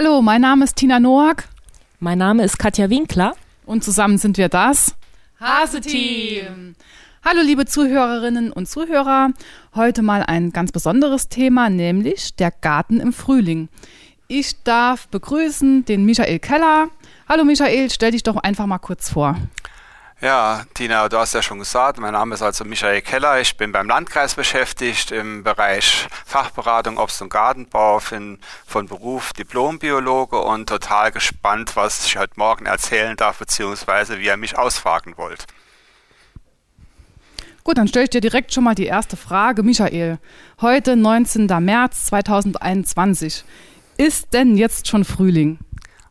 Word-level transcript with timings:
Hallo, 0.00 0.22
mein 0.22 0.42
Name 0.42 0.62
ist 0.62 0.76
Tina 0.76 1.00
Noack. 1.00 1.48
Mein 1.98 2.18
Name 2.18 2.44
ist 2.44 2.56
Katja 2.56 2.88
Winkler. 2.88 3.34
Und 3.66 3.82
zusammen 3.82 4.16
sind 4.16 4.38
wir 4.38 4.48
das 4.48 4.94
Hase-Team. 5.40 6.76
Hallo, 7.24 7.40
liebe 7.42 7.66
Zuhörerinnen 7.66 8.52
und 8.52 8.68
Zuhörer. 8.68 9.30
Heute 9.74 10.02
mal 10.02 10.22
ein 10.22 10.52
ganz 10.52 10.70
besonderes 10.70 11.28
Thema, 11.28 11.68
nämlich 11.68 12.36
der 12.36 12.52
Garten 12.52 13.00
im 13.00 13.12
Frühling. 13.12 13.70
Ich 14.28 14.62
darf 14.62 15.08
begrüßen 15.08 15.84
den 15.84 16.04
Michael 16.04 16.38
Keller. 16.38 16.90
Hallo 17.28 17.42
Michael, 17.42 17.90
stell 17.90 18.12
dich 18.12 18.22
doch 18.22 18.36
einfach 18.36 18.66
mal 18.66 18.78
kurz 18.78 19.10
vor. 19.10 19.36
Ja, 20.20 20.64
Tina, 20.74 21.08
du 21.08 21.16
hast 21.16 21.34
ja 21.34 21.42
schon 21.42 21.60
gesagt, 21.60 22.00
mein 22.00 22.12
Name 22.12 22.34
ist 22.34 22.42
also 22.42 22.64
Michael 22.64 23.02
Keller. 23.02 23.40
Ich 23.40 23.56
bin 23.56 23.70
beim 23.70 23.86
Landkreis 23.86 24.34
beschäftigt 24.34 25.12
im 25.12 25.44
Bereich 25.44 26.08
Fachberatung 26.26 26.98
Obst- 26.98 27.22
und 27.22 27.28
Gartenbau, 27.28 28.00
bin 28.10 28.40
von 28.66 28.88
Beruf 28.88 29.32
Diplombiologe 29.32 30.40
und 30.40 30.68
total 30.68 31.12
gespannt, 31.12 31.76
was 31.76 32.04
ich 32.04 32.16
heute 32.16 32.32
Morgen 32.34 32.66
erzählen 32.66 33.16
darf, 33.16 33.38
beziehungsweise 33.38 34.18
wie 34.18 34.26
ihr 34.26 34.36
mich 34.36 34.58
ausfragen 34.58 35.16
wollt. 35.16 35.46
Gut, 37.62 37.78
dann 37.78 37.86
stelle 37.86 38.04
ich 38.04 38.10
dir 38.10 38.20
direkt 38.20 38.52
schon 38.52 38.64
mal 38.64 38.74
die 38.74 38.86
erste 38.86 39.16
Frage. 39.16 39.62
Michael, 39.62 40.18
heute 40.60 40.96
19. 40.96 41.46
März 41.60 42.06
2021. 42.06 43.44
Ist 43.98 44.34
denn 44.34 44.56
jetzt 44.56 44.88
schon 44.88 45.04
Frühling? 45.04 45.60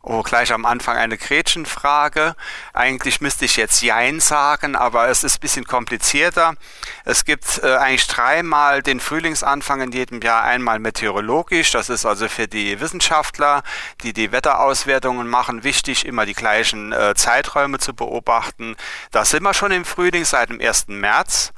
Oh, 0.09 0.23
gleich 0.23 0.53
am 0.53 0.65
Anfang 0.65 0.95
eine 0.95 1.17
Gretchenfrage. 1.17 2.37
Eigentlich 2.71 3.19
müsste 3.19 3.43
ich 3.43 3.57
jetzt 3.57 3.81
Jein 3.81 4.21
sagen, 4.21 4.77
aber 4.77 5.09
es 5.09 5.25
ist 5.25 5.35
ein 5.35 5.39
bisschen 5.41 5.65
komplizierter. 5.65 6.53
Es 7.03 7.25
gibt 7.25 7.59
äh, 7.61 7.75
eigentlich 7.75 8.07
dreimal 8.07 8.81
den 8.81 9.01
Frühlingsanfang 9.01 9.81
in 9.81 9.91
jedem 9.91 10.21
Jahr. 10.21 10.43
Einmal 10.43 10.79
meteorologisch, 10.79 11.71
das 11.71 11.89
ist 11.89 12.05
also 12.05 12.29
für 12.29 12.47
die 12.47 12.79
Wissenschaftler, 12.79 13.63
die 14.01 14.13
die 14.13 14.31
Wetterauswertungen 14.31 15.27
machen, 15.27 15.65
wichtig, 15.65 16.05
immer 16.05 16.25
die 16.25 16.35
gleichen 16.35 16.93
äh, 16.93 17.13
Zeiträume 17.13 17.79
zu 17.79 17.93
beobachten. 17.93 18.77
Da 19.11 19.25
sind 19.25 19.43
wir 19.43 19.53
schon 19.53 19.73
im 19.73 19.83
Frühling 19.83 20.23
seit 20.23 20.47
dem 20.47 20.61
1. 20.61 20.87
März. 20.87 21.51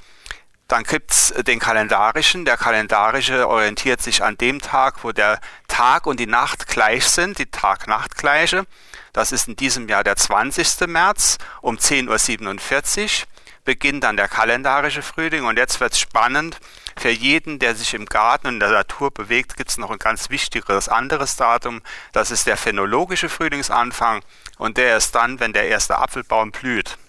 Dann 0.70 0.84
gibt's 0.84 1.34
den 1.36 1.58
kalendarischen. 1.58 2.46
Der 2.46 2.56
kalendarische 2.56 3.48
orientiert 3.48 4.04
sich 4.04 4.24
an 4.24 4.38
dem 4.38 4.62
Tag, 4.62 5.04
wo 5.04 5.12
der 5.12 5.40
Tag 5.68 6.06
und 6.06 6.20
die 6.20 6.28
Nacht 6.28 6.68
gleich 6.68 7.06
sind, 7.06 7.40
die 7.40 7.48
Tag-Nacht-Gleiche. 7.48 8.66
Das 9.12 9.32
ist 9.32 9.48
in 9.48 9.56
diesem 9.56 9.90
Jahr 9.90 10.04
der 10.04 10.16
20. 10.16 10.88
März 10.88 11.40
um 11.62 11.78
10.47 11.78 13.04
Uhr. 13.04 13.28
Beginnt 13.66 14.04
dann 14.04 14.16
der 14.16 14.28
kalendarische 14.28 15.02
Frühling 15.02 15.44
und 15.44 15.58
jetzt 15.58 15.80
wird's 15.80 16.00
spannend. 16.00 16.60
Für 16.96 17.10
jeden, 17.10 17.58
der 17.58 17.74
sich 17.74 17.96
im 17.96 18.06
Garten 18.06 18.46
und 18.46 18.54
in 18.56 18.60
der 18.60 18.70
Natur 18.70 19.10
bewegt, 19.10 19.58
gibt's 19.58 19.78
noch 19.78 19.90
ein 19.90 19.98
ganz 19.98 20.30
wichtiges 20.30 20.88
anderes 20.88 21.36
Datum. 21.36 21.82
Das 22.12 22.30
ist 22.30 22.46
der 22.46 22.58
phänologische 22.58 23.30
Frühlingsanfang 23.30 24.22
und 24.60 24.78
der 24.78 24.98
ist 24.98 25.16
dann, 25.16 25.40
wenn 25.40 25.54
der 25.54 25.68
erste 25.68 25.98
Apfelbaum 25.98 26.52
blüht. 26.52 27.00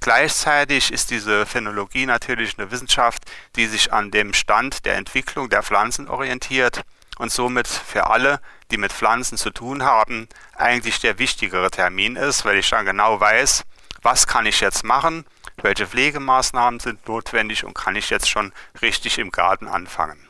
Gleichzeitig 0.00 0.92
ist 0.92 1.10
diese 1.10 1.44
Phänologie 1.44 2.06
natürlich 2.06 2.58
eine 2.58 2.70
Wissenschaft, 2.70 3.24
die 3.56 3.66
sich 3.66 3.92
an 3.92 4.10
dem 4.10 4.32
Stand 4.32 4.84
der 4.84 4.96
Entwicklung 4.96 5.48
der 5.50 5.62
Pflanzen 5.62 6.08
orientiert 6.08 6.82
und 7.18 7.32
somit 7.32 7.66
für 7.66 8.06
alle, 8.08 8.40
die 8.70 8.76
mit 8.76 8.92
Pflanzen 8.92 9.36
zu 9.36 9.50
tun 9.50 9.82
haben, 9.82 10.28
eigentlich 10.54 11.00
der 11.00 11.18
wichtigere 11.18 11.70
Termin 11.70 12.16
ist, 12.16 12.44
weil 12.44 12.58
ich 12.58 12.70
dann 12.70 12.86
genau 12.86 13.20
weiß, 13.20 13.64
was 14.02 14.28
kann 14.28 14.46
ich 14.46 14.60
jetzt 14.60 14.84
machen, 14.84 15.24
welche 15.56 15.86
Pflegemaßnahmen 15.86 16.78
sind 16.78 17.06
notwendig 17.08 17.64
und 17.64 17.74
kann 17.74 17.96
ich 17.96 18.10
jetzt 18.10 18.30
schon 18.30 18.52
richtig 18.80 19.18
im 19.18 19.32
Garten 19.32 19.66
anfangen. 19.66 20.27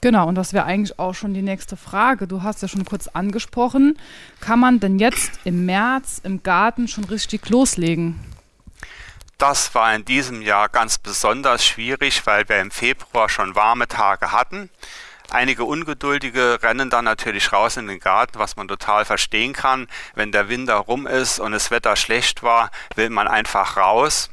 Genau, 0.00 0.28
und 0.28 0.34
das 0.34 0.52
wäre 0.52 0.64
eigentlich 0.64 0.98
auch 0.98 1.14
schon 1.14 1.34
die 1.34 1.42
nächste 1.42 1.76
Frage. 1.76 2.26
Du 2.26 2.42
hast 2.42 2.62
ja 2.62 2.68
schon 2.68 2.84
kurz 2.84 3.08
angesprochen. 3.08 3.98
Kann 4.40 4.60
man 4.60 4.80
denn 4.80 4.98
jetzt 4.98 5.32
im 5.44 5.66
März 5.66 6.20
im 6.22 6.42
Garten 6.42 6.86
schon 6.88 7.04
richtig 7.04 7.48
loslegen? 7.48 8.20
Das 9.38 9.74
war 9.74 9.94
in 9.94 10.04
diesem 10.04 10.40
Jahr 10.40 10.68
ganz 10.68 10.98
besonders 10.98 11.64
schwierig, 11.64 12.26
weil 12.26 12.48
wir 12.48 12.60
im 12.60 12.70
Februar 12.70 13.28
schon 13.28 13.54
warme 13.54 13.86
Tage 13.86 14.32
hatten. 14.32 14.70
Einige 15.30 15.64
Ungeduldige 15.64 16.62
rennen 16.62 16.88
dann 16.88 17.04
natürlich 17.04 17.52
raus 17.52 17.76
in 17.76 17.88
den 17.88 17.98
Garten, 17.98 18.38
was 18.38 18.56
man 18.56 18.68
total 18.68 19.04
verstehen 19.04 19.52
kann. 19.52 19.88
Wenn 20.14 20.32
der 20.32 20.48
Winter 20.48 20.76
rum 20.76 21.06
ist 21.06 21.40
und 21.40 21.52
das 21.52 21.70
Wetter 21.70 21.96
schlecht 21.96 22.42
war, 22.42 22.70
will 22.94 23.10
man 23.10 23.26
einfach 23.26 23.76
raus. 23.76 24.30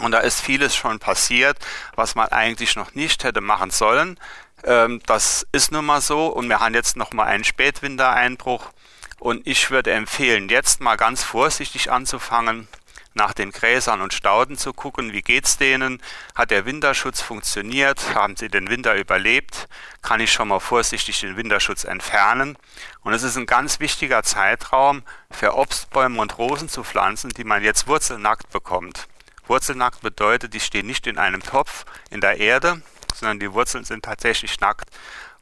Und 0.00 0.12
da 0.12 0.18
ist 0.18 0.40
vieles 0.40 0.74
schon 0.74 0.98
passiert, 0.98 1.58
was 1.94 2.14
man 2.14 2.28
eigentlich 2.28 2.76
noch 2.76 2.94
nicht 2.94 3.24
hätte 3.24 3.40
machen 3.40 3.70
sollen. 3.70 4.18
Ähm, 4.64 5.00
das 5.06 5.46
ist 5.52 5.72
nun 5.72 5.84
mal 5.84 6.00
so 6.00 6.26
und 6.28 6.48
wir 6.48 6.60
haben 6.60 6.74
jetzt 6.74 6.96
noch 6.96 7.12
mal 7.12 7.24
einen 7.24 7.44
Spätwintereinbruch 7.44 8.70
und 9.18 9.46
ich 9.46 9.70
würde 9.70 9.92
empfehlen, 9.92 10.48
jetzt 10.48 10.80
mal 10.80 10.96
ganz 10.96 11.22
vorsichtig 11.22 11.90
anzufangen, 11.90 12.68
nach 13.16 13.32
den 13.32 13.50
Gräsern 13.50 14.02
und 14.02 14.12
Stauden 14.12 14.58
zu 14.58 14.74
gucken, 14.74 15.14
wie 15.14 15.22
geht's 15.22 15.56
denen? 15.56 16.02
Hat 16.34 16.50
der 16.50 16.66
Winterschutz 16.66 17.22
funktioniert? 17.22 18.14
Haben 18.14 18.36
sie 18.36 18.50
den 18.50 18.68
Winter 18.68 18.94
überlebt? 18.94 19.68
Kann 20.02 20.20
ich 20.20 20.30
schon 20.30 20.48
mal 20.48 20.60
vorsichtig 20.60 21.20
den 21.20 21.36
Winterschutz 21.36 21.84
entfernen? 21.84 22.58
Und 23.00 23.14
es 23.14 23.22
ist 23.22 23.38
ein 23.38 23.46
ganz 23.46 23.80
wichtiger 23.80 24.22
Zeitraum 24.22 25.02
für 25.30 25.56
Obstbäume 25.56 26.20
und 26.20 26.36
Rosen 26.36 26.68
zu 26.68 26.84
pflanzen, 26.84 27.30
die 27.30 27.44
man 27.44 27.64
jetzt 27.64 27.88
wurzelnackt 27.88 28.50
bekommt. 28.50 29.08
Wurzelnackt 29.46 30.02
bedeutet, 30.02 30.52
die 30.52 30.60
stehen 30.60 30.86
nicht 30.86 31.06
in 31.06 31.16
einem 31.16 31.42
Topf 31.42 31.86
in 32.10 32.20
der 32.20 32.38
Erde, 32.38 32.82
sondern 33.16 33.40
die 33.40 33.52
Wurzeln 33.52 33.84
sind 33.84 34.04
tatsächlich 34.04 34.60
nackt. 34.60 34.90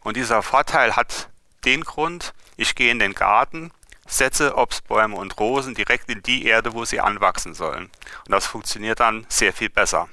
Und 0.01 0.17
dieser 0.17 0.43
Vorteil 0.43 0.97
hat 0.97 1.29
den 1.65 1.83
Grund, 1.83 2.35
ich 2.57 2.75
gehe 2.75 2.91
in 2.91 2.99
den 2.99 3.15
Garten, 3.15 3.71
setze 4.07 4.57
Obstbäume 4.57 5.17
und 5.17 5.39
Rosen 5.39 5.75
direkt 5.75 6.09
in 6.11 6.23
die 6.23 6.47
Erde, 6.47 6.75
wo 6.75 6.85
sie 6.85 7.01
anwachsen 7.01 7.55
sollen. 7.55 7.85
Und 8.27 8.33
das 8.33 8.47
funktioniert 8.47 9.01
dann 9.01 9.27
sehr 9.29 9.53
viel 9.53 9.71
besser. 9.71 10.09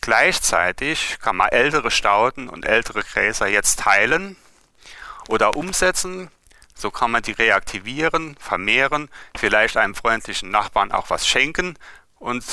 Gleichzeitig 0.00 1.18
kann 1.20 1.36
man 1.36 1.48
ältere 1.50 1.90
Stauden 1.90 2.48
und 2.48 2.64
ältere 2.64 3.02
Gräser 3.02 3.46
jetzt 3.46 3.80
teilen 3.80 4.36
oder 5.28 5.56
umsetzen. 5.56 6.30
So 6.74 6.90
kann 6.90 7.12
man 7.12 7.22
die 7.22 7.32
reaktivieren, 7.32 8.36
vermehren, 8.40 9.08
vielleicht 9.36 9.76
einem 9.76 9.94
freundlichen 9.94 10.50
Nachbarn 10.50 10.90
auch 10.90 11.10
was 11.10 11.28
schenken 11.28 11.78
und 12.18 12.44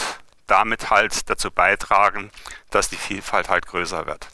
damit 0.50 0.90
halt 0.90 1.30
dazu 1.30 1.52
beitragen, 1.52 2.30
dass 2.70 2.90
die 2.90 2.96
Vielfalt 2.96 3.50
halt 3.50 3.66
größer 3.68 4.06
wird. 4.06 4.28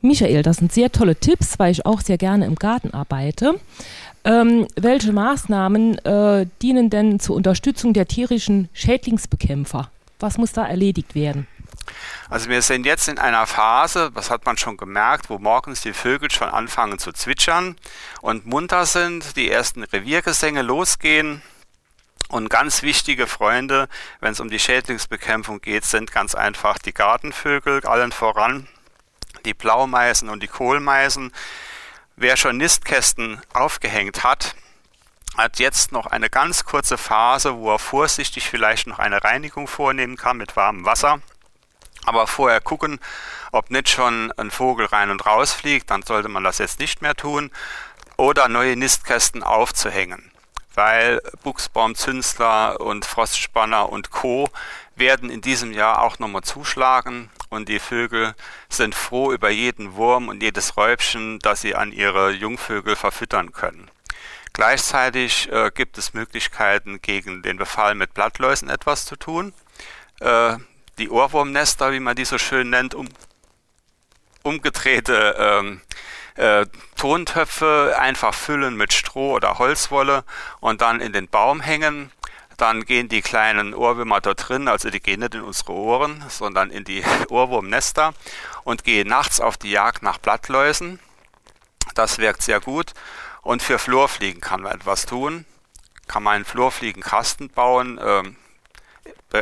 Michael, 0.00 0.42
das 0.42 0.56
sind 0.56 0.72
sehr 0.72 0.90
tolle 0.90 1.14
Tipps, 1.14 1.58
weil 1.58 1.70
ich 1.70 1.86
auch 1.86 2.00
sehr 2.00 2.18
gerne 2.18 2.46
im 2.46 2.56
Garten 2.56 2.92
arbeite. 2.92 3.60
Ähm, 4.24 4.66
welche 4.76 5.12
Maßnahmen 5.12 5.98
äh, 5.98 6.46
dienen 6.60 6.90
denn 6.90 7.20
zur 7.20 7.36
Unterstützung 7.36 7.92
der 7.92 8.06
tierischen 8.06 8.68
Schädlingsbekämpfer? 8.72 9.90
Was 10.18 10.38
muss 10.38 10.52
da 10.52 10.66
erledigt 10.66 11.14
werden? 11.14 11.46
Also 12.28 12.48
wir 12.48 12.62
sind 12.62 12.86
jetzt 12.86 13.08
in 13.08 13.18
einer 13.18 13.46
Phase, 13.46 14.10
das 14.14 14.30
hat 14.30 14.46
man 14.46 14.56
schon 14.56 14.76
gemerkt, 14.76 15.30
wo 15.30 15.38
morgens 15.38 15.82
die 15.82 15.92
Vögel 15.92 16.30
schon 16.30 16.48
anfangen 16.48 16.98
zu 16.98 17.12
zwitschern 17.12 17.76
und 18.20 18.46
munter 18.46 18.86
sind, 18.86 19.36
die 19.36 19.50
ersten 19.50 19.82
Reviergesänge 19.82 20.62
losgehen. 20.62 21.42
Und 22.28 22.48
ganz 22.48 22.82
wichtige 22.82 23.26
Freunde, 23.26 23.88
wenn 24.20 24.32
es 24.32 24.40
um 24.40 24.48
die 24.48 24.58
Schädlingsbekämpfung 24.58 25.60
geht, 25.60 25.84
sind 25.84 26.12
ganz 26.12 26.34
einfach 26.34 26.78
die 26.78 26.94
Gartenvögel, 26.94 27.84
allen 27.84 28.12
voran 28.12 28.68
die 29.44 29.54
Blaumeisen 29.54 30.28
und 30.28 30.42
die 30.42 30.48
Kohlmeisen. 30.48 31.32
Wer 32.16 32.36
schon 32.36 32.56
Nistkästen 32.56 33.40
aufgehängt 33.52 34.22
hat, 34.22 34.54
hat 35.36 35.58
jetzt 35.58 35.92
noch 35.92 36.06
eine 36.06 36.28
ganz 36.28 36.64
kurze 36.64 36.98
Phase, 36.98 37.56
wo 37.56 37.72
er 37.72 37.78
vorsichtig 37.78 38.48
vielleicht 38.48 38.86
noch 38.86 38.98
eine 38.98 39.24
Reinigung 39.24 39.66
vornehmen 39.66 40.16
kann 40.16 40.36
mit 40.36 40.56
warmem 40.56 40.84
Wasser. 40.84 41.20
Aber 42.04 42.26
vorher 42.26 42.60
gucken, 42.60 42.98
ob 43.52 43.70
nicht 43.70 43.88
schon 43.88 44.32
ein 44.32 44.50
Vogel 44.50 44.86
rein 44.86 45.10
und 45.10 45.24
raus 45.24 45.52
fliegt, 45.52 45.90
dann 45.90 46.02
sollte 46.02 46.28
man 46.28 46.44
das 46.44 46.58
jetzt 46.58 46.80
nicht 46.80 47.00
mehr 47.00 47.14
tun. 47.14 47.50
Oder 48.16 48.48
neue 48.48 48.76
Nistkästen 48.76 49.42
aufzuhängen 49.42 50.31
weil 50.74 51.20
Buchsbaum, 51.42 51.94
Zünsler 51.94 52.80
und 52.80 53.04
Frostspanner 53.04 53.90
und 53.90 54.10
Co. 54.10 54.48
werden 54.96 55.30
in 55.30 55.40
diesem 55.40 55.72
Jahr 55.72 56.02
auch 56.02 56.18
nochmal 56.18 56.42
zuschlagen 56.42 57.30
und 57.48 57.68
die 57.68 57.78
Vögel 57.78 58.34
sind 58.68 58.94
froh 58.94 59.32
über 59.32 59.50
jeden 59.50 59.94
Wurm 59.94 60.28
und 60.28 60.42
jedes 60.42 60.76
Räubchen, 60.76 61.38
das 61.40 61.60
sie 61.60 61.74
an 61.74 61.92
ihre 61.92 62.30
Jungvögel 62.30 62.96
verfüttern 62.96 63.52
können. 63.52 63.90
Gleichzeitig 64.52 65.50
äh, 65.50 65.70
gibt 65.74 65.96
es 65.96 66.12
Möglichkeiten, 66.12 67.00
gegen 67.00 67.42
den 67.42 67.56
Befall 67.56 67.94
mit 67.94 68.12
Blattläusen 68.12 68.68
etwas 68.68 69.06
zu 69.06 69.16
tun. 69.16 69.54
Äh, 70.20 70.56
die 70.98 71.08
Ohrwurmnester, 71.08 71.92
wie 71.92 72.00
man 72.00 72.16
die 72.16 72.26
so 72.26 72.36
schön 72.36 72.68
nennt, 72.68 72.94
um, 72.94 73.08
umgedrehte 74.42 75.34
ähm, 75.38 75.80
äh, 76.36 76.66
Tontöpfe 77.02 77.96
einfach 77.98 78.32
füllen 78.32 78.76
mit 78.76 78.92
Stroh 78.92 79.32
oder 79.32 79.58
Holzwolle 79.58 80.22
und 80.60 80.82
dann 80.82 81.00
in 81.00 81.12
den 81.12 81.26
Baum 81.26 81.60
hängen. 81.60 82.12
dann 82.58 82.84
gehen 82.84 83.08
die 83.08 83.22
kleinen 83.22 83.74
Ohrwürmer 83.74 84.20
dort 84.20 84.48
drin, 84.48 84.68
also 84.68 84.88
die 84.88 85.00
gehen 85.00 85.18
nicht 85.18 85.34
in 85.34 85.40
unsere 85.40 85.72
Ohren, 85.72 86.24
sondern 86.28 86.70
in 86.70 86.84
die 86.84 87.02
Ohrwurmnester 87.28 88.14
und 88.62 88.84
gehen 88.84 89.08
nachts 89.08 89.40
auf 89.40 89.56
die 89.56 89.72
Jagd 89.72 90.04
nach 90.04 90.18
Blattläusen. 90.18 91.00
Das 91.96 92.18
wirkt 92.18 92.42
sehr 92.42 92.60
gut. 92.60 92.92
Und 93.40 93.64
für 93.64 93.80
Flurfliegen 93.80 94.40
kann 94.40 94.62
man 94.62 94.70
etwas 94.70 95.04
tun. 95.04 95.44
Kann 96.06 96.22
man 96.22 96.36
einen 96.36 96.44
Flurfliegenkasten 96.44 97.50
bauen. 97.50 97.98
Ähm, 98.00 98.36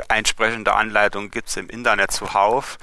entsprechende 0.09 0.75
Anleitungen 0.75 1.31
gibt 1.31 1.49
es 1.49 1.57
im 1.57 1.69
Internet 1.69 2.13
zuhauf 2.13 2.79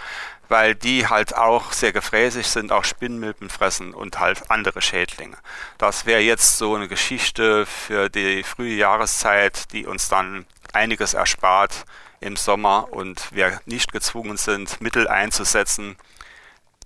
weil 0.49 0.75
die 0.75 1.07
halt 1.07 1.35
auch 1.35 1.71
sehr 1.71 1.91
gefräßig 1.91 2.47
sind, 2.47 2.71
auch 2.71 2.83
Spinnmilben 2.83 3.49
fressen 3.49 3.93
und 3.93 4.19
halt 4.19 4.49
andere 4.49 4.81
Schädlinge. 4.81 5.37
Das 5.77 6.05
wäre 6.05 6.21
jetzt 6.21 6.57
so 6.57 6.75
eine 6.75 6.87
Geschichte 6.87 7.65
für 7.65 8.09
die 8.09 8.43
frühe 8.43 8.75
Jahreszeit, 8.75 9.71
die 9.73 9.85
uns 9.85 10.09
dann 10.09 10.45
einiges 10.73 11.13
erspart 11.13 11.85
im 12.19 12.35
Sommer 12.35 12.91
und 12.91 13.33
wir 13.33 13.61
nicht 13.65 13.91
gezwungen 13.91 14.37
sind, 14.37 14.81
Mittel 14.81 15.07
einzusetzen, 15.07 15.97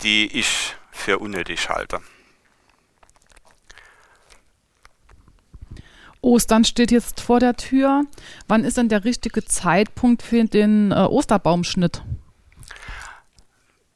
die 0.02 0.40
ich 0.40 0.76
für 0.92 1.20
unnötig 1.20 1.70
halte. 1.70 2.02
Ostern 6.22 6.64
steht 6.64 6.92
jetzt 6.92 7.20
vor 7.20 7.40
der 7.40 7.56
Tür. 7.56 8.04
Wann 8.48 8.64
ist 8.64 8.78
denn 8.78 8.90
der 8.90 9.04
richtige 9.04 9.44
Zeitpunkt 9.44 10.22
für 10.22 10.44
den 10.46 10.92
äh, 10.92 10.96
Osterbaumschnitt? 10.96 12.04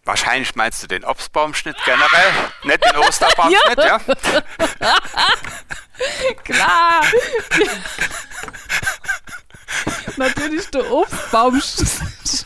Wahrscheinlich 0.05 0.55
meinst 0.55 0.83
du 0.83 0.87
den 0.87 1.03
Obstbaumschnitt 1.03 1.77
generell, 1.83 2.31
nicht 2.63 2.85
den 2.85 2.97
Osterbaumschnitt, 2.97 3.77
ja? 3.77 3.99
ja? 4.07 4.93
Klar. 6.43 7.01
Natürlich 10.17 10.69
der 10.69 10.91
Obstbaumschnitt. 10.91 12.45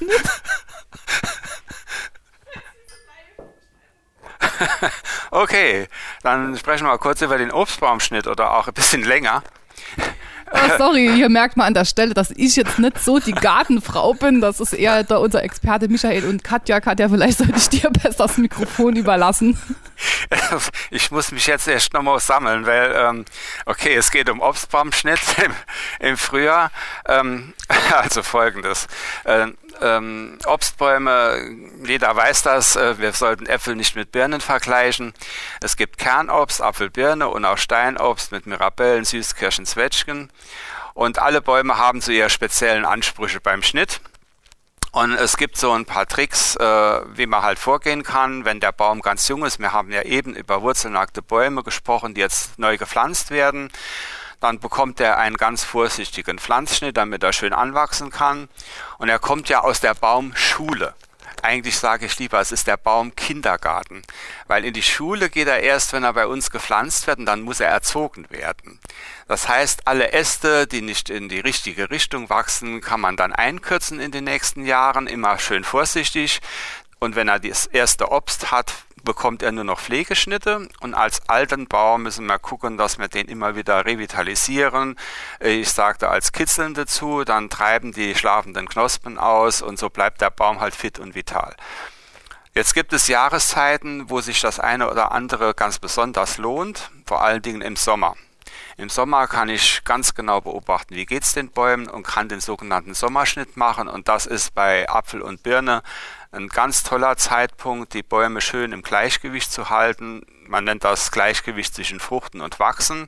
okay, 5.31 5.87
dann 6.23 6.57
sprechen 6.57 6.85
wir 6.85 6.91
mal 6.91 6.97
kurz 6.97 7.21
über 7.21 7.37
den 7.37 7.51
Obstbaumschnitt 7.51 8.27
oder 8.27 8.55
auch 8.55 8.67
ein 8.67 8.73
bisschen 8.73 9.03
länger. 9.03 9.43
Oh, 10.51 10.77
sorry, 10.77 11.11
hier 11.13 11.29
merkt 11.29 11.57
man 11.57 11.67
an 11.67 11.73
der 11.73 11.85
Stelle, 11.85 12.13
dass 12.13 12.31
ich 12.31 12.55
jetzt 12.55 12.79
nicht 12.79 12.99
so 12.99 13.19
die 13.19 13.33
Gartenfrau 13.33 14.13
bin. 14.13 14.41
Das 14.41 14.59
ist 14.59 14.73
eher 14.73 15.03
da 15.03 15.17
unser 15.17 15.43
Experte 15.43 15.87
Michael 15.87 16.25
und 16.25 16.43
Katja. 16.43 16.79
Katja, 16.79 17.09
vielleicht 17.09 17.37
sollte 17.37 17.57
ich 17.57 17.69
dir 17.69 17.89
besser 17.89 18.27
das 18.27 18.37
Mikrofon 18.37 18.95
überlassen. 18.95 19.57
Ich 20.91 21.11
muss 21.11 21.31
mich 21.33 21.45
jetzt 21.47 21.67
erst 21.67 21.93
nochmal 21.93 22.19
sammeln, 22.19 22.65
weil, 22.65 22.93
ähm, 22.95 23.25
okay, 23.65 23.95
es 23.95 24.11
geht 24.11 24.29
um 24.29 24.39
Obstbaumschnitt 24.39 25.19
im, 25.43 25.53
im 25.99 26.17
Frühjahr. 26.17 26.71
Ähm, 27.05 27.53
also 27.91 28.23
folgendes. 28.23 28.87
Ähm, 29.25 29.57
ähm, 29.81 30.37
Obstbäume, 30.45 31.55
jeder 31.85 32.15
weiß 32.15 32.41
das, 32.43 32.75
äh, 32.75 32.97
wir 32.99 33.13
sollten 33.13 33.45
Äpfel 33.45 33.75
nicht 33.75 33.95
mit 33.95 34.11
Birnen 34.11 34.41
vergleichen. 34.41 35.13
Es 35.61 35.75
gibt 35.75 35.97
Kernobst, 35.97 36.61
Apfel, 36.61 36.89
Birne 36.89 37.29
und 37.29 37.45
auch 37.45 37.57
Steinobst 37.57 38.31
mit 38.31 38.45
Mirabellen, 38.45 39.05
Süßkirschen, 39.05 39.65
Zwetschgen. 39.65 40.31
Und 40.93 41.19
alle 41.19 41.41
Bäume 41.41 41.77
haben 41.77 42.01
so 42.01 42.11
ihre 42.11 42.29
speziellen 42.29 42.85
Ansprüche 42.85 43.39
beim 43.39 43.63
Schnitt. 43.63 44.01
Und 44.91 45.13
es 45.13 45.37
gibt 45.37 45.57
so 45.57 45.71
ein 45.71 45.85
paar 45.85 46.07
Tricks, 46.07 46.55
äh, 46.55 46.63
wie 46.63 47.27
man 47.27 47.43
halt 47.43 47.59
vorgehen 47.59 48.03
kann, 48.03 48.43
wenn 48.43 48.59
der 48.59 48.71
Baum 48.71 49.01
ganz 49.01 49.27
jung 49.27 49.45
ist. 49.45 49.59
Wir 49.59 49.71
haben 49.71 49.91
ja 49.91 50.01
eben 50.01 50.33
über 50.33 50.63
wurzelnackte 50.63 51.21
Bäume 51.21 51.63
gesprochen, 51.63 52.15
die 52.15 52.21
jetzt 52.21 52.57
neu 52.57 52.77
gepflanzt 52.77 53.29
werden. 53.29 53.71
Dann 54.39 54.59
bekommt 54.59 54.99
er 54.99 55.17
einen 55.17 55.37
ganz 55.37 55.63
vorsichtigen 55.63 56.39
Pflanzschnitt, 56.39 56.97
damit 56.97 57.23
er 57.23 57.33
schön 57.33 57.53
anwachsen 57.53 58.09
kann. 58.09 58.49
Und 58.97 59.09
er 59.09 59.19
kommt 59.19 59.49
ja 59.49 59.61
aus 59.61 59.79
der 59.79 59.93
Baumschule. 59.93 60.93
Eigentlich 61.41 61.77
sage 61.77 62.05
ich 62.05 62.17
lieber, 62.19 62.39
es 62.39 62.51
ist 62.51 62.67
der 62.67 62.77
Baum 62.77 63.15
Kindergarten, 63.15 64.01
weil 64.47 64.65
in 64.65 64.73
die 64.73 64.81
Schule 64.81 65.29
geht 65.29 65.47
er 65.47 65.61
erst, 65.61 65.93
wenn 65.93 66.03
er 66.03 66.13
bei 66.13 66.27
uns 66.27 66.51
gepflanzt 66.51 67.07
wird 67.07 67.19
und 67.19 67.25
dann 67.25 67.41
muss 67.41 67.59
er 67.59 67.69
erzogen 67.69 68.29
werden. 68.29 68.79
Das 69.27 69.47
heißt, 69.47 69.87
alle 69.87 70.11
Äste, 70.11 70.67
die 70.67 70.81
nicht 70.81 71.09
in 71.09 71.29
die 71.29 71.39
richtige 71.39 71.89
Richtung 71.89 72.29
wachsen, 72.29 72.81
kann 72.81 72.99
man 72.99 73.15
dann 73.15 73.31
einkürzen 73.31 73.99
in 73.99 74.11
den 74.11 74.25
nächsten 74.25 74.65
Jahren, 74.65 75.07
immer 75.07 75.39
schön 75.39 75.63
vorsichtig. 75.63 76.41
Und 76.99 77.15
wenn 77.15 77.29
er 77.29 77.39
das 77.39 77.65
erste 77.65 78.11
Obst 78.11 78.51
hat, 78.51 78.73
bekommt 79.03 79.43
er 79.43 79.51
nur 79.51 79.63
noch 79.63 79.79
Pflegeschnitte 79.79 80.69
und 80.81 80.93
als 80.93 81.27
alten 81.29 81.67
Baum 81.67 82.03
müssen 82.03 82.25
wir 82.25 82.39
gucken, 82.39 82.77
dass 82.77 82.99
wir 82.99 83.07
den 83.07 83.27
immer 83.27 83.55
wieder 83.55 83.85
revitalisieren. 83.85 84.97
Ich 85.39 85.69
sagte 85.69 86.09
als 86.09 86.31
Kitzeln 86.31 86.73
dazu, 86.73 87.23
dann 87.23 87.49
treiben 87.49 87.91
die 87.91 88.15
schlafenden 88.15 88.67
Knospen 88.67 89.17
aus 89.17 89.61
und 89.61 89.79
so 89.79 89.89
bleibt 89.89 90.21
der 90.21 90.29
Baum 90.29 90.59
halt 90.59 90.75
fit 90.75 90.99
und 90.99 91.15
vital. 91.15 91.55
Jetzt 92.53 92.73
gibt 92.73 92.93
es 92.93 93.07
Jahreszeiten, 93.07 94.09
wo 94.09 94.21
sich 94.21 94.41
das 94.41 94.59
eine 94.59 94.89
oder 94.89 95.11
andere 95.11 95.53
ganz 95.53 95.79
besonders 95.79 96.37
lohnt, 96.37 96.89
vor 97.05 97.21
allen 97.21 97.41
Dingen 97.41 97.61
im 97.61 97.75
Sommer. 97.75 98.15
Im 98.79 98.89
Sommer 98.89 99.27
kann 99.27 99.49
ich 99.49 99.83
ganz 99.83 100.15
genau 100.15 100.41
beobachten, 100.41 100.95
wie 100.95 101.05
geht 101.05 101.23
es 101.23 101.33
den 101.33 101.51
Bäumen 101.51 101.89
und 101.89 102.03
kann 102.03 102.29
den 102.29 102.39
sogenannten 102.39 102.93
Sommerschnitt 102.93 103.57
machen 103.57 103.87
und 103.87 104.07
das 104.07 104.25
ist 104.25 104.55
bei 104.55 104.89
Apfel 104.89 105.21
und 105.21 105.43
Birne 105.43 105.83
ein 106.31 106.47
ganz 106.47 106.83
toller 106.83 107.17
Zeitpunkt, 107.17 107.93
die 107.93 108.03
Bäume 108.03 108.41
schön 108.41 108.71
im 108.71 108.83
Gleichgewicht 108.83 109.51
zu 109.51 109.69
halten. 109.69 110.21
Man 110.47 110.63
nennt 110.63 110.83
das 110.83 111.11
Gleichgewicht 111.11 111.73
zwischen 111.73 111.99
Fruchten 111.99 112.41
und 112.41 112.59
Wachsen, 112.59 113.07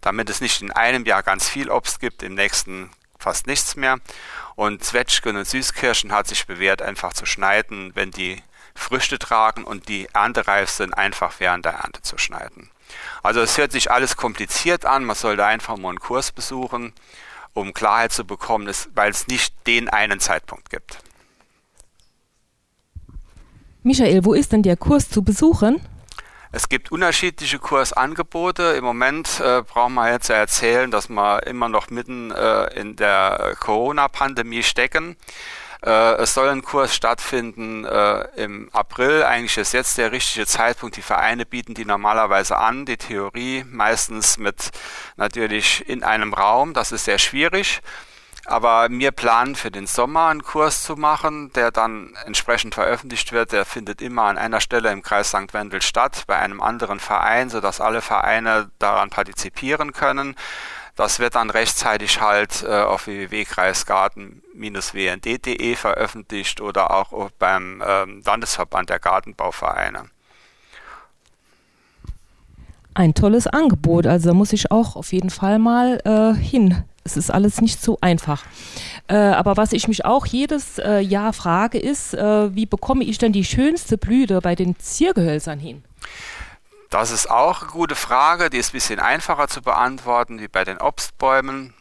damit 0.00 0.30
es 0.30 0.40
nicht 0.40 0.62
in 0.62 0.70
einem 0.70 1.04
Jahr 1.04 1.22
ganz 1.22 1.48
viel 1.48 1.70
Obst 1.70 2.00
gibt, 2.00 2.22
im 2.22 2.34
nächsten 2.34 2.90
fast 3.18 3.46
nichts 3.46 3.76
mehr. 3.76 3.98
Und 4.56 4.82
Zwetschgen 4.84 5.36
und 5.36 5.46
Süßkirschen 5.46 6.12
hat 6.12 6.26
sich 6.26 6.46
bewährt, 6.46 6.82
einfach 6.82 7.12
zu 7.12 7.26
schneiden, 7.26 7.92
wenn 7.94 8.10
die 8.10 8.42
Früchte 8.74 9.18
tragen 9.18 9.64
und 9.64 9.88
die 9.88 10.08
erntereif 10.12 10.70
sind, 10.70 10.94
einfach 10.94 11.34
während 11.38 11.64
der 11.64 11.74
Ernte 11.74 12.02
zu 12.02 12.18
schneiden. 12.18 12.70
Also 13.22 13.40
es 13.40 13.56
hört 13.58 13.72
sich 13.72 13.90
alles 13.90 14.16
kompliziert 14.16 14.84
an, 14.84 15.04
man 15.04 15.16
sollte 15.16 15.44
einfach 15.44 15.76
mal 15.76 15.90
einen 15.90 16.00
Kurs 16.00 16.32
besuchen, 16.32 16.94
um 17.54 17.74
Klarheit 17.74 18.12
zu 18.12 18.24
bekommen, 18.24 18.72
weil 18.94 19.10
es 19.10 19.26
nicht 19.28 19.54
den 19.66 19.88
einen 19.88 20.20
Zeitpunkt 20.20 20.70
gibt. 20.70 20.98
Michael, 23.84 24.24
wo 24.24 24.32
ist 24.32 24.52
denn 24.52 24.62
der 24.62 24.76
Kurs 24.76 25.08
zu 25.08 25.22
besuchen? 25.22 25.80
Es 26.52 26.68
gibt 26.68 26.92
unterschiedliche 26.92 27.58
Kursangebote. 27.58 28.74
Im 28.76 28.84
Moment 28.84 29.40
äh, 29.40 29.62
brauchen 29.62 29.94
wir 29.94 30.12
jetzt 30.12 30.28
ja 30.28 30.36
erzählen, 30.36 30.90
dass 30.90 31.08
wir 31.08 31.46
immer 31.46 31.68
noch 31.68 31.90
mitten 31.90 32.30
äh, 32.30 32.66
in 32.78 32.94
der 32.94 33.56
Corona-Pandemie 33.58 34.62
stecken. 34.62 35.16
Äh, 35.84 36.14
es 36.16 36.34
soll 36.34 36.48
ein 36.50 36.62
Kurs 36.62 36.94
stattfinden 36.94 37.84
äh, 37.84 38.24
im 38.36 38.68
April. 38.72 39.24
Eigentlich 39.24 39.56
ist 39.56 39.72
jetzt 39.72 39.98
der 39.98 40.12
richtige 40.12 40.46
Zeitpunkt. 40.46 40.96
Die 40.96 41.02
Vereine 41.02 41.44
bieten 41.44 41.74
die 41.74 41.84
normalerweise 41.84 42.56
an. 42.58 42.84
Die 42.84 42.98
Theorie 42.98 43.64
meistens 43.68 44.38
mit 44.38 44.70
natürlich 45.16 45.88
in 45.88 46.04
einem 46.04 46.34
Raum. 46.34 46.72
Das 46.72 46.92
ist 46.92 47.06
sehr 47.06 47.18
schwierig. 47.18 47.80
Aber 48.46 48.88
wir 48.90 49.12
planen 49.12 49.54
für 49.54 49.70
den 49.70 49.86
Sommer 49.86 50.26
einen 50.26 50.42
Kurs 50.42 50.82
zu 50.82 50.96
machen, 50.96 51.52
der 51.52 51.70
dann 51.70 52.14
entsprechend 52.26 52.74
veröffentlicht 52.74 53.30
wird. 53.32 53.52
Der 53.52 53.64
findet 53.64 54.02
immer 54.02 54.24
an 54.24 54.36
einer 54.36 54.60
Stelle 54.60 54.90
im 54.90 55.02
Kreis 55.02 55.28
St. 55.28 55.54
Wendel 55.54 55.80
statt, 55.80 56.24
bei 56.26 56.34
einem 56.36 56.60
anderen 56.60 56.98
Verein, 56.98 57.50
sodass 57.50 57.80
alle 57.80 58.02
Vereine 58.02 58.68
daran 58.80 59.10
partizipieren 59.10 59.92
können. 59.92 60.34
Das 60.96 61.20
wird 61.20 61.36
dann 61.36 61.50
rechtzeitig 61.50 62.20
halt 62.20 62.64
äh, 62.64 62.82
auf 62.82 63.06
www.kreisgarten-wnd.de 63.06 65.76
veröffentlicht 65.76 66.60
oder 66.60 66.90
auch 66.90 67.30
beim 67.38 67.80
ähm, 67.86 68.22
Landesverband 68.24 68.90
der 68.90 68.98
Gartenbauvereine. 68.98 70.06
Ein 72.94 73.14
tolles 73.14 73.46
Angebot, 73.46 74.06
also 74.06 74.34
muss 74.34 74.52
ich 74.52 74.70
auch 74.70 74.96
auf 74.96 75.14
jeden 75.14 75.30
Fall 75.30 75.58
mal 75.58 75.98
äh, 76.04 76.34
hin 76.38 76.84
es 77.04 77.16
ist 77.16 77.30
alles 77.30 77.60
nicht 77.60 77.82
so 77.82 77.98
einfach. 78.00 78.44
Äh, 79.08 79.16
aber 79.16 79.56
was 79.56 79.72
ich 79.72 79.88
mich 79.88 80.04
auch 80.04 80.26
jedes 80.26 80.78
äh, 80.78 81.00
Jahr 81.00 81.32
frage, 81.32 81.78
ist, 81.78 82.14
äh, 82.14 82.54
wie 82.54 82.66
bekomme 82.66 83.04
ich 83.04 83.18
denn 83.18 83.32
die 83.32 83.44
schönste 83.44 83.98
Blüte 83.98 84.40
bei 84.40 84.54
den 84.54 84.78
Ziergehölzern 84.78 85.58
hin? 85.58 85.84
Das 86.90 87.10
ist 87.10 87.30
auch 87.30 87.62
eine 87.62 87.70
gute 87.70 87.94
Frage, 87.94 88.50
die 88.50 88.58
ist 88.58 88.70
ein 88.70 88.72
bisschen 88.72 89.00
einfacher 89.00 89.48
zu 89.48 89.62
beantworten 89.62 90.40
wie 90.40 90.48
bei 90.48 90.64
den 90.64 90.78
Obstbäumen. 90.78 91.74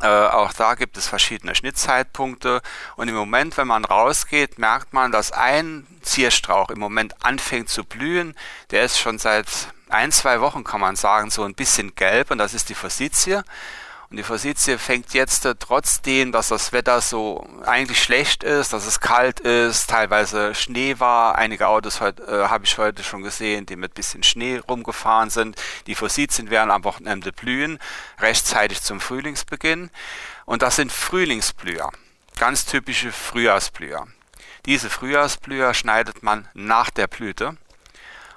Äh, 0.00 0.06
auch 0.06 0.52
da 0.52 0.74
gibt 0.74 0.96
es 0.96 1.06
verschiedene 1.06 1.54
Schnittzeitpunkte 1.54 2.60
und 2.96 3.08
im 3.08 3.14
Moment, 3.14 3.56
wenn 3.56 3.68
man 3.68 3.84
rausgeht, 3.84 4.58
merkt 4.58 4.92
man, 4.92 5.12
dass 5.12 5.30
ein 5.30 5.86
Zierstrauch 6.00 6.70
im 6.70 6.80
Moment 6.80 7.24
anfängt 7.24 7.68
zu 7.68 7.84
blühen. 7.84 8.34
Der 8.72 8.84
ist 8.84 8.98
schon 8.98 9.18
seit 9.18 9.46
ein, 9.90 10.10
zwei 10.10 10.40
Wochen, 10.40 10.64
kann 10.64 10.80
man 10.80 10.96
sagen, 10.96 11.30
so 11.30 11.44
ein 11.44 11.54
bisschen 11.54 11.94
gelb 11.94 12.32
und 12.32 12.38
das 12.38 12.54
ist 12.54 12.68
die 12.68 12.74
Forsythie. 12.74 13.42
Und 14.12 14.18
die 14.18 14.24
Forsythie 14.24 14.76
fängt 14.76 15.14
jetzt 15.14 15.46
äh, 15.46 15.54
trotzdem, 15.58 16.32
dass 16.32 16.48
das 16.48 16.72
Wetter 16.72 17.00
so 17.00 17.48
eigentlich 17.64 18.02
schlecht 18.02 18.44
ist, 18.44 18.74
dass 18.74 18.86
es 18.86 19.00
kalt 19.00 19.40
ist, 19.40 19.88
teilweise 19.88 20.54
Schnee 20.54 21.00
war. 21.00 21.36
Einige 21.36 21.66
Autos 21.66 22.02
äh, 22.02 22.12
habe 22.28 22.66
ich 22.66 22.76
heute 22.76 23.02
schon 23.04 23.22
gesehen, 23.22 23.64
die 23.64 23.74
mit 23.74 23.94
bisschen 23.94 24.22
Schnee 24.22 24.58
rumgefahren 24.58 25.30
sind. 25.30 25.56
Die 25.86 25.94
Forsythien 25.94 26.50
werden 26.50 26.70
am 26.70 26.84
Wochenende 26.84 27.32
blühen, 27.32 27.78
rechtzeitig 28.20 28.82
zum 28.82 29.00
Frühlingsbeginn. 29.00 29.90
Und 30.44 30.60
das 30.60 30.76
sind 30.76 30.92
Frühlingsblüher, 30.92 31.90
ganz 32.38 32.66
typische 32.66 33.12
Frühjahrsblüher. 33.12 34.06
Diese 34.66 34.90
Frühjahrsblüher 34.90 35.72
schneidet 35.72 36.22
man 36.22 36.46
nach 36.52 36.90
der 36.90 37.06
Blüte. 37.06 37.56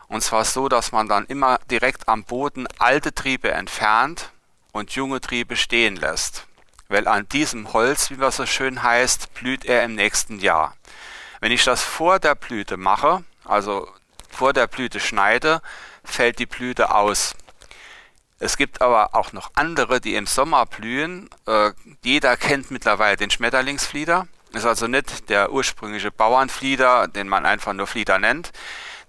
Und 0.08 0.22
zwar 0.22 0.46
so, 0.46 0.70
dass 0.70 0.94
man 0.94 1.10
dann 1.10 1.26
immer 1.26 1.60
direkt 1.70 2.08
am 2.08 2.24
Boden 2.24 2.66
alte 2.80 3.14
Triebe 3.14 3.52
entfernt 3.52 4.32
und 4.76 4.92
junge 4.92 5.22
Triebe 5.22 5.56
stehen 5.56 5.96
lässt. 5.96 6.48
Weil 6.90 7.08
an 7.08 7.30
diesem 7.30 7.72
Holz, 7.72 8.10
wie 8.12 8.18
das 8.18 8.36
so 8.36 8.46
schön 8.46 8.84
heißt, 8.84 9.34
blüht 9.34 9.64
er 9.64 9.86
im 9.86 9.96
nächsten 9.96 10.40
Jahr. 10.40 10.76
Wenn 11.40 11.54
ich 11.54 11.64
das 11.64 11.82
vor 11.82 12.20
der 12.20 12.36
Blüte 12.36 12.76
mache, 12.76 13.24
also 13.46 13.88
vor 14.30 14.52
der 14.52 14.68
Blüte 14.68 15.00
schneide, 15.00 15.62
fällt 16.04 16.40
die 16.40 16.46
Blüte 16.46 16.94
aus. 16.94 17.36
Es 18.38 18.58
gibt 18.58 18.82
aber 18.82 19.16
auch 19.16 19.32
noch 19.32 19.52
andere, 19.56 20.02
die 20.02 20.16
im 20.16 20.28
Sommer 20.28 20.66
blühen. 20.66 21.30
Äh, 21.48 21.72
jeder 22.04 22.36
kennt 22.36 22.70
mittlerweile 22.70 23.16
den 23.16 23.32
Schmetterlingsflieder. 23.32 24.28
Ist 24.52 24.66
also 24.66 24.88
nicht 24.88 25.30
der 25.30 25.54
ursprüngliche 25.54 26.12
Bauernflieder, 26.12 27.08
den 27.08 27.30
man 27.30 27.46
einfach 27.46 27.72
nur 27.72 27.88
Flieder 27.88 28.20
nennt. 28.20 28.52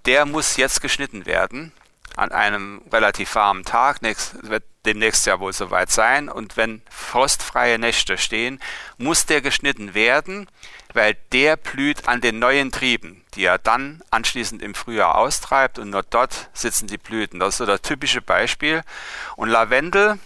Der 0.06 0.26
muss 0.26 0.56
jetzt 0.56 0.80
geschnitten 0.80 1.26
werden 1.26 1.72
an 2.14 2.30
einem 2.30 2.82
relativ 2.92 3.34
warmen 3.34 3.64
Tag. 3.64 4.00
Nächst, 4.02 4.48
wird 4.48 4.62
demnächst 4.86 5.26
ja 5.26 5.40
wohl 5.40 5.52
soweit 5.52 5.90
sein. 5.90 6.28
Und 6.28 6.56
wenn 6.56 6.82
frostfreie 6.90 7.78
Nächte 7.78 8.16
stehen, 8.16 8.60
muss 8.96 9.26
der 9.26 9.42
geschnitten 9.42 9.94
werden, 9.94 10.48
weil 10.94 11.16
der 11.32 11.56
blüht 11.56 12.08
an 12.08 12.20
den 12.20 12.38
neuen 12.38 12.72
Trieben, 12.72 13.22
die 13.34 13.44
er 13.44 13.58
dann 13.58 14.02
anschließend 14.10 14.62
im 14.62 14.74
Frühjahr 14.74 15.16
austreibt 15.16 15.78
und 15.78 15.90
nur 15.90 16.02
dort 16.02 16.48
sitzen 16.54 16.86
die 16.86 16.98
Blüten. 16.98 17.40
Das 17.40 17.50
ist 17.50 17.58
so 17.58 17.66
das 17.66 17.82
typische 17.82 18.22
Beispiel. 18.22 18.82
Und 19.36 19.50
Lavendel, 19.50 20.18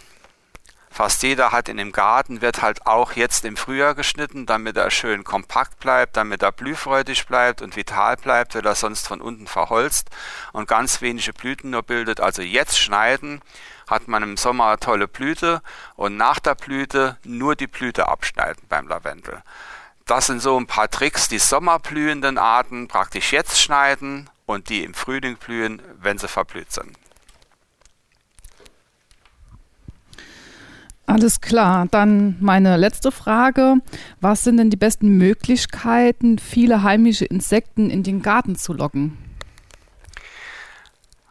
fast 1.01 1.23
jeder 1.23 1.51
hat 1.51 1.71
in 1.71 1.79
dem 1.79 1.93
Garten, 1.93 2.43
wird 2.43 2.61
halt 2.61 2.87
auch 2.87 3.13
jetzt 3.13 3.47
im 3.47 3.57
Frühjahr 3.57 3.95
geschnitten, 3.95 4.45
damit 4.45 4.77
er 4.77 4.91
schön 4.91 5.25
kompakt 5.25 5.81
bleibt, 5.81 6.19
damit 6.19 6.43
er 6.43 6.53
blühfreudig 6.53 7.27
bleibt 7.27 7.63
und 7.63 7.75
vital 7.75 8.19
bleibt, 8.19 8.55
weil 8.55 8.67
er 8.67 8.75
sonst 8.75 9.09
von 9.09 9.23
unten 9.23 9.47
verholzt 9.47 10.11
und 10.53 10.69
ganz 10.69 11.01
wenige 11.01 11.33
Blüten 11.33 11.71
nur 11.71 11.83
bildet. 11.83 12.21
Also 12.21 12.43
jetzt 12.43 12.79
schneiden, 12.79 13.41
hat 13.89 14.09
man 14.09 14.23
im 14.23 14.37
Sommer 14.37 14.77
tolle 14.77 15.09
Blüte 15.09 15.63
und 15.97 16.19
nach 16.19 16.39
der 16.39 16.55
Blüte 16.55 17.17
nur 17.25 17.57
die 17.57 17.67
Blüte 17.67 18.07
abschneiden 18.07 18.63
beim 18.69 18.87
Lavendel. 18.87 19.43
Das 20.05 20.27
sind 20.27 20.43
so 20.43 20.61
ein 20.61 20.67
paar 20.67 20.91
Tricks, 20.91 21.29
die 21.29 21.39
sommerblühenden 21.39 22.37
Arten 22.37 22.89
praktisch 22.89 23.33
jetzt 23.33 23.59
schneiden 23.59 24.29
und 24.45 24.69
die 24.69 24.85
im 24.85 24.93
Frühling 24.93 25.39
blühen, 25.39 25.81
wenn 25.99 26.19
sie 26.19 26.29
verblüht 26.29 26.71
sind. 26.71 26.95
Alles 31.13 31.41
klar. 31.41 31.87
Dann 31.91 32.37
meine 32.41 32.77
letzte 32.77 33.13
Frage. 33.13 33.77
Was 34.21 34.45
sind 34.45 34.57
denn 34.57 34.71
die 34.71 34.77
besten 34.77 35.19
Möglichkeiten, 35.19 36.39
viele 36.39 36.83
heimische 36.83 37.25
Insekten 37.25 37.91
in 37.91 38.03
den 38.03 38.23
Garten 38.23 38.57
zu 38.57 38.73
locken? 38.73 39.19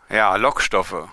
Ja, 0.09 0.35
Lockstoffe. 0.37 1.07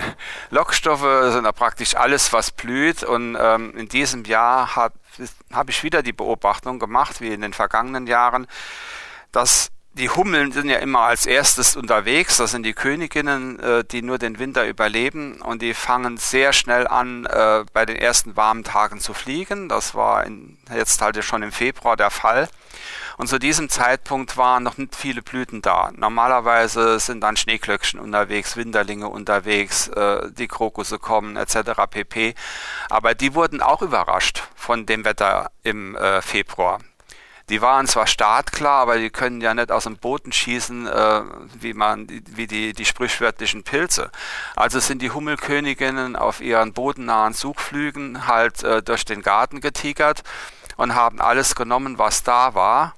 Lockstoffe 0.50 1.32
sind 1.32 1.44
ja 1.44 1.52
praktisch 1.52 1.96
alles, 1.96 2.32
was 2.32 2.50
blüht. 2.50 3.02
Und 3.02 3.36
ähm, 3.40 3.74
in 3.76 3.88
diesem 3.88 4.24
Jahr 4.24 4.76
habe 4.76 4.94
hab 5.52 5.70
ich 5.70 5.82
wieder 5.82 6.02
die 6.02 6.12
Beobachtung 6.12 6.78
gemacht, 6.78 7.20
wie 7.20 7.32
in 7.32 7.40
den 7.40 7.54
vergangenen 7.54 8.06
Jahren, 8.06 8.46
dass 9.30 9.70
die 9.94 10.08
Hummeln 10.08 10.52
sind 10.52 10.68
ja 10.68 10.78
immer 10.78 11.00
als 11.00 11.26
erstes 11.26 11.76
unterwegs. 11.76 12.38
Das 12.38 12.52
sind 12.52 12.64
die 12.64 12.72
Königinnen, 12.72 13.60
äh, 13.60 13.84
die 13.84 14.02
nur 14.02 14.18
den 14.18 14.38
Winter 14.38 14.66
überleben 14.66 15.42
und 15.42 15.60
die 15.60 15.74
fangen 15.74 16.16
sehr 16.16 16.52
schnell 16.52 16.86
an, 16.86 17.26
äh, 17.26 17.64
bei 17.72 17.84
den 17.84 17.96
ersten 17.96 18.36
warmen 18.36 18.64
Tagen 18.64 19.00
zu 19.00 19.12
fliegen. 19.12 19.68
Das 19.68 19.94
war 19.94 20.24
in, 20.24 20.56
jetzt 20.74 21.00
halt 21.02 21.22
schon 21.22 21.42
im 21.42 21.52
Februar 21.52 21.96
der 21.96 22.10
Fall. 22.10 22.48
Und 23.18 23.28
zu 23.28 23.38
diesem 23.38 23.68
Zeitpunkt 23.68 24.38
waren 24.38 24.62
noch 24.62 24.78
nicht 24.78 24.96
viele 24.96 25.20
Blüten 25.20 25.60
da. 25.60 25.90
Normalerweise 25.94 26.98
sind 26.98 27.20
dann 27.20 27.36
Schneeglöckchen 27.36 28.00
unterwegs, 28.00 28.56
Winterlinge 28.56 29.08
unterwegs, 29.08 29.88
äh, 29.88 30.30
die 30.32 30.48
Krokusse 30.48 30.98
kommen 30.98 31.36
etc. 31.36 31.72
pp. 31.90 32.34
Aber 32.88 33.14
die 33.14 33.34
wurden 33.34 33.60
auch 33.60 33.82
überrascht 33.82 34.42
von 34.56 34.86
dem 34.86 35.04
Wetter 35.04 35.50
im 35.62 35.96
äh, 35.96 36.22
Februar. 36.22 36.78
Die 37.48 37.60
waren 37.60 37.86
zwar 37.86 38.06
startklar, 38.06 38.82
aber 38.82 38.98
die 38.98 39.10
können 39.10 39.40
ja 39.40 39.54
nicht 39.54 39.72
aus 39.72 39.84
dem 39.84 39.96
Boden 39.96 40.32
schießen, 40.32 40.86
äh, 40.86 41.22
wie 41.60 41.74
man, 41.74 42.06
wie 42.08 42.46
die, 42.46 42.72
die 42.72 42.84
sprichwörtlichen 42.84 43.64
Pilze. 43.64 44.10
Also 44.56 44.80
sind 44.80 45.02
die 45.02 45.10
Hummelköniginnen 45.10 46.16
auf 46.16 46.40
ihren 46.40 46.72
bodennahen 46.72 47.34
Suchflügen 47.34 48.26
halt 48.26 48.62
äh, 48.62 48.82
durch 48.82 49.04
den 49.04 49.22
Garten 49.22 49.60
getigert 49.60 50.22
und 50.76 50.94
haben 50.94 51.20
alles 51.20 51.54
genommen, 51.54 51.98
was 51.98 52.22
da 52.22 52.54
war. 52.54 52.94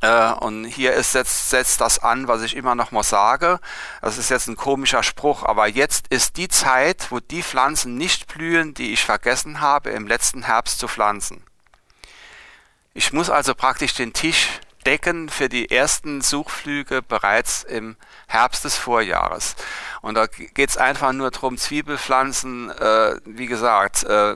Äh, 0.00 0.32
und 0.32 0.64
hier 0.64 0.94
ist 0.94 1.12
setzt, 1.12 1.50
setzt 1.50 1.80
das 1.80 1.98
an, 1.98 2.28
was 2.28 2.42
ich 2.42 2.56
immer 2.56 2.74
noch 2.74 2.90
mal 2.90 3.02
sage. 3.02 3.60
Das 4.00 4.18
ist 4.18 4.30
jetzt 4.30 4.48
ein 4.48 4.56
komischer 4.56 5.02
Spruch, 5.02 5.44
aber 5.44 5.66
jetzt 5.68 6.06
ist 6.08 6.36
die 6.36 6.48
Zeit, 6.48 7.08
wo 7.10 7.20
die 7.20 7.42
Pflanzen 7.42 7.96
nicht 7.96 8.26
blühen, 8.32 8.74
die 8.74 8.92
ich 8.92 9.04
vergessen 9.04 9.60
habe, 9.60 9.90
im 9.90 10.06
letzten 10.06 10.44
Herbst 10.44 10.78
zu 10.78 10.88
pflanzen. 10.88 11.44
Ich 12.92 13.12
muss 13.12 13.30
also 13.30 13.54
praktisch 13.54 13.94
den 13.94 14.12
Tisch 14.12 14.48
decken 14.84 15.28
für 15.28 15.48
die 15.48 15.70
ersten 15.70 16.22
Suchflüge 16.22 17.02
bereits 17.02 17.62
im 17.62 17.96
Herbst 18.26 18.64
des 18.64 18.76
Vorjahres. 18.76 19.54
Und 20.00 20.14
da 20.14 20.26
geht 20.26 20.70
es 20.70 20.76
einfach 20.76 21.12
nur 21.12 21.30
darum, 21.30 21.56
Zwiebelpflanzen, 21.58 22.70
äh, 22.70 23.16
wie 23.24 23.46
gesagt, 23.46 24.04
äh, 24.04 24.34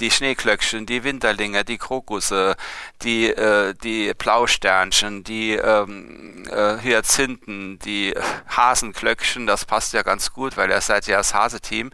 die 0.00 0.10
Schneeklöckchen, 0.10 0.86
die 0.86 1.04
Winterlinge, 1.04 1.64
die 1.64 1.78
Krokusse, 1.78 2.56
die, 3.02 3.28
äh, 3.28 3.74
die 3.74 4.12
Blausternchen, 4.14 5.24
die 5.24 5.52
ähm, 5.52 6.44
äh, 6.50 6.78
Hyazinthen, 6.82 7.78
die 7.78 8.14
Hasenklöckchen, 8.48 9.46
das 9.46 9.64
passt 9.64 9.92
ja 9.92 10.02
ganz 10.02 10.32
gut, 10.32 10.56
weil 10.56 10.70
ihr 10.70 10.80
seid 10.80 11.06
ja 11.06 11.18
das 11.18 11.34
Haseteam, 11.34 11.90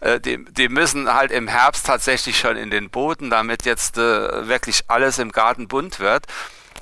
äh, 0.00 0.20
die, 0.20 0.44
die 0.44 0.68
müssen 0.68 1.12
halt 1.12 1.30
im 1.30 1.48
Herbst 1.48 1.86
tatsächlich 1.86 2.38
schon 2.38 2.56
in 2.56 2.70
den 2.70 2.90
Boden, 2.90 3.30
damit 3.30 3.64
jetzt 3.64 3.98
äh, 3.98 4.48
wirklich 4.48 4.84
alles 4.88 5.18
im 5.18 5.32
Garten 5.32 5.68
bunt 5.68 6.00
wird 6.00 6.26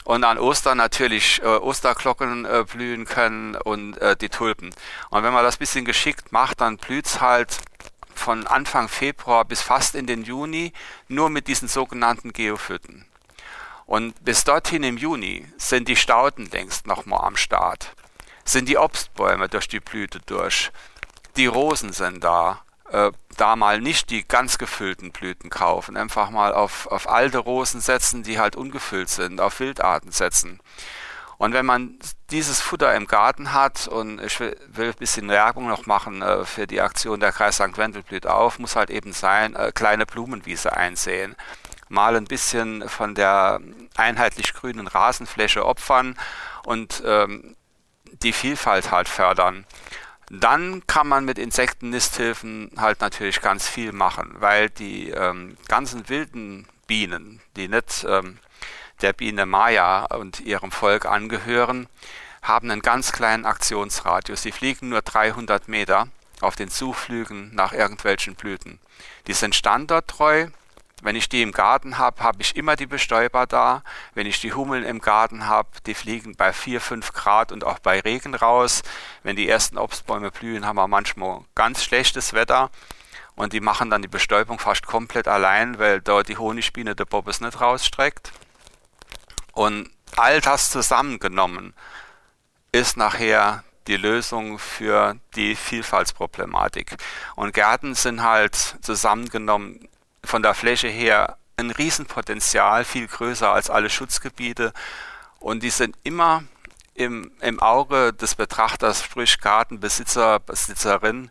und 0.04 0.24
an 0.24 0.38
Ostern 0.38 0.78
natürlich 0.78 1.40
äh, 1.42 1.46
Osterglocken 1.46 2.44
äh, 2.44 2.64
blühen 2.70 3.04
können 3.04 3.54
und 3.56 3.98
äh, 3.98 4.16
die 4.16 4.28
Tulpen. 4.28 4.70
Und 5.10 5.22
wenn 5.22 5.32
man 5.32 5.44
das 5.44 5.56
bisschen 5.56 5.84
geschickt 5.84 6.32
macht, 6.32 6.60
dann 6.60 6.76
blüht's 6.76 7.20
halt 7.20 7.58
von 8.14 8.46
Anfang 8.46 8.88
Februar 8.88 9.44
bis 9.44 9.62
fast 9.62 9.94
in 9.94 10.06
den 10.06 10.22
Juni 10.22 10.72
nur 11.08 11.30
mit 11.30 11.48
diesen 11.48 11.68
sogenannten 11.68 12.32
Geophyten. 12.32 13.04
Und 13.86 14.24
bis 14.24 14.44
dorthin 14.44 14.84
im 14.84 14.96
Juni 14.96 15.46
sind 15.56 15.88
die 15.88 15.96
Stauden 15.96 16.46
längst 16.50 16.86
nochmal 16.86 17.24
am 17.24 17.36
Start, 17.36 17.94
sind 18.44 18.68
die 18.68 18.78
Obstbäume 18.78 19.48
durch 19.48 19.68
die 19.68 19.80
Blüte 19.80 20.20
durch, 20.20 20.70
die 21.36 21.46
Rosen 21.46 21.92
sind 21.92 22.22
da, 22.22 22.62
äh, 22.90 23.10
da 23.36 23.56
mal 23.56 23.80
nicht 23.80 24.10
die 24.10 24.26
ganz 24.26 24.58
gefüllten 24.58 25.12
Blüten 25.12 25.50
kaufen, 25.50 25.96
einfach 25.96 26.30
mal 26.30 26.52
auf, 26.52 26.86
auf 26.86 27.08
alte 27.08 27.38
Rosen 27.38 27.80
setzen, 27.80 28.22
die 28.22 28.38
halt 28.38 28.56
ungefüllt 28.56 29.08
sind, 29.08 29.40
auf 29.40 29.60
Wildarten 29.60 30.12
setzen. 30.12 30.60
Und 31.42 31.54
wenn 31.54 31.66
man 31.66 31.98
dieses 32.30 32.60
Futter 32.60 32.94
im 32.94 33.08
Garten 33.08 33.52
hat 33.52 33.88
und 33.88 34.20
ich 34.22 34.38
will, 34.38 34.56
will 34.68 34.90
ein 34.90 34.98
bisschen 35.00 35.28
Werbung 35.28 35.66
noch 35.66 35.86
machen 35.86 36.22
äh, 36.22 36.44
für 36.44 36.68
die 36.68 36.80
Aktion 36.80 37.18
der 37.18 37.32
Kreis 37.32 37.56
St. 37.56 37.76
Wendel 37.78 38.04
blüht 38.04 38.28
auf, 38.28 38.60
muss 38.60 38.76
halt 38.76 38.90
eben 38.90 39.12
sein, 39.12 39.56
äh, 39.56 39.72
kleine 39.74 40.06
Blumenwiese 40.06 40.76
einsehen. 40.76 41.34
Mal 41.88 42.14
ein 42.14 42.26
bisschen 42.26 42.88
von 42.88 43.16
der 43.16 43.60
einheitlich 43.96 44.54
grünen 44.54 44.86
Rasenfläche 44.86 45.66
opfern 45.66 46.16
und 46.64 47.02
ähm, 47.04 47.56
die 48.22 48.32
Vielfalt 48.32 48.92
halt 48.92 49.08
fördern. 49.08 49.66
Dann 50.30 50.86
kann 50.86 51.08
man 51.08 51.24
mit 51.24 51.40
Insektennisthilfen 51.40 52.70
halt 52.76 53.00
natürlich 53.00 53.40
ganz 53.40 53.66
viel 53.68 53.90
machen, 53.90 54.36
weil 54.38 54.70
die 54.70 55.10
ähm, 55.10 55.56
ganzen 55.66 56.08
wilden 56.08 56.68
Bienen, 56.86 57.40
die 57.56 57.66
nicht 57.66 58.06
ähm, 58.08 58.38
der 59.02 59.12
Biene 59.12 59.46
Maya 59.46 60.04
und 60.04 60.40
ihrem 60.40 60.70
Volk 60.70 61.06
angehören, 61.06 61.88
haben 62.42 62.70
einen 62.70 62.82
ganz 62.82 63.12
kleinen 63.12 63.44
Aktionsradius. 63.44 64.42
Sie 64.42 64.52
fliegen 64.52 64.88
nur 64.88 65.02
300 65.02 65.68
Meter 65.68 66.08
auf 66.40 66.56
den 66.56 66.68
Zuflügen 66.68 67.54
nach 67.54 67.72
irgendwelchen 67.72 68.34
Blüten. 68.34 68.80
Die 69.26 69.32
sind 69.32 69.54
standorttreu. 69.54 70.48
Wenn 71.02 71.16
ich 71.16 71.28
die 71.28 71.42
im 71.42 71.50
Garten 71.50 71.98
habe, 71.98 72.22
habe 72.22 72.42
ich 72.42 72.56
immer 72.56 72.76
die 72.76 72.86
Bestäuber 72.86 73.46
da. 73.46 73.82
Wenn 74.14 74.26
ich 74.26 74.40
die 74.40 74.52
Hummeln 74.52 74.84
im 74.84 75.00
Garten 75.00 75.46
habe, 75.46 75.68
die 75.86 75.94
fliegen 75.94 76.36
bei 76.36 76.52
4, 76.52 76.80
5 76.80 77.12
Grad 77.12 77.50
und 77.50 77.64
auch 77.64 77.80
bei 77.80 78.00
Regen 78.00 78.34
raus. 78.34 78.82
Wenn 79.24 79.34
die 79.34 79.48
ersten 79.48 79.78
Obstbäume 79.78 80.30
blühen, 80.30 80.64
haben 80.64 80.76
wir 80.76 80.86
manchmal 80.86 81.40
ganz 81.56 81.82
schlechtes 81.82 82.34
Wetter. 82.34 82.70
Und 83.34 83.52
die 83.52 83.60
machen 83.60 83.90
dann 83.90 84.02
die 84.02 84.08
Bestäubung 84.08 84.58
fast 84.58 84.86
komplett 84.86 85.26
allein, 85.26 85.78
weil 85.78 86.00
dort 86.00 86.28
die 86.28 86.36
Honigbiene 86.36 86.94
der 86.94 87.06
Bobbes 87.06 87.40
nicht 87.40 87.60
rausstreckt. 87.60 88.32
Und 89.52 89.90
all 90.16 90.40
das 90.40 90.70
zusammengenommen 90.70 91.74
ist 92.72 92.96
nachher 92.96 93.64
die 93.86 93.96
Lösung 93.96 94.58
für 94.58 95.16
die 95.34 95.56
Vielfaltsproblematik. 95.56 96.96
Und 97.36 97.52
Gärten 97.52 97.94
sind 97.94 98.22
halt 98.22 98.54
zusammengenommen 98.80 99.88
von 100.24 100.42
der 100.42 100.54
Fläche 100.54 100.88
her 100.88 101.36
ein 101.56 101.70
Riesenpotenzial, 101.70 102.84
viel 102.84 103.06
größer 103.06 103.50
als 103.50 103.70
alle 103.70 103.90
Schutzgebiete. 103.90 104.72
Und 105.38 105.62
die 105.62 105.70
sind 105.70 105.96
immer 106.04 106.44
im, 106.94 107.32
im 107.40 107.60
Auge 107.60 108.12
des 108.12 108.34
Betrachters, 108.34 109.02
sprich 109.02 109.40
Gartenbesitzer, 109.40 110.38
Besitzerin. 110.40 111.30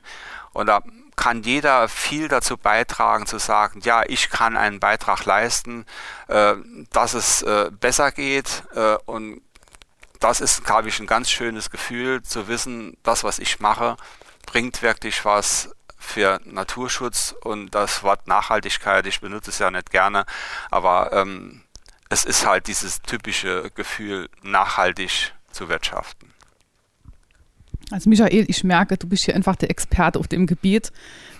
Und 0.53 0.67
da 0.67 0.81
kann 1.21 1.43
jeder 1.43 1.87
viel 1.87 2.29
dazu 2.29 2.57
beitragen, 2.57 3.27
zu 3.27 3.37
sagen, 3.37 3.81
ja, 3.83 4.01
ich 4.07 4.31
kann 4.31 4.57
einen 4.57 4.79
Beitrag 4.79 5.23
leisten, 5.25 5.85
äh, 6.27 6.55
dass 6.91 7.13
es 7.13 7.43
äh, 7.43 7.69
besser 7.69 8.11
geht. 8.11 8.63
Äh, 8.73 8.95
und 9.05 9.43
das 10.19 10.41
ist, 10.41 10.65
glaube 10.65 10.89
ich, 10.89 10.99
ein 10.99 11.05
ganz 11.05 11.29
schönes 11.29 11.69
Gefühl, 11.69 12.23
zu 12.23 12.47
wissen, 12.47 12.97
das, 13.03 13.23
was 13.23 13.37
ich 13.37 13.59
mache, 13.59 13.97
bringt 14.47 14.81
wirklich 14.81 15.23
was 15.23 15.69
für 15.95 16.41
Naturschutz 16.45 17.35
und 17.43 17.69
das 17.69 18.01
Wort 18.01 18.27
Nachhaltigkeit, 18.27 19.05
ich 19.05 19.21
benutze 19.21 19.51
es 19.51 19.59
ja 19.59 19.69
nicht 19.69 19.91
gerne, 19.91 20.25
aber 20.71 21.13
ähm, 21.13 21.63
es 22.09 22.25
ist 22.25 22.47
halt 22.47 22.65
dieses 22.65 23.03
typische 23.03 23.69
Gefühl, 23.75 24.27
nachhaltig 24.41 25.35
zu 25.51 25.69
wirtschaften. 25.69 26.30
Also 27.91 28.09
Michael, 28.09 28.45
ich 28.47 28.63
merke, 28.63 28.97
du 28.97 29.07
bist 29.07 29.25
hier 29.25 29.35
einfach 29.35 29.55
der 29.55 29.69
Experte 29.69 30.17
auf 30.19 30.27
dem 30.27 30.47
Gebiet. 30.47 30.91